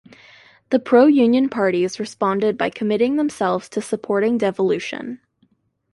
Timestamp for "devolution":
4.39-5.21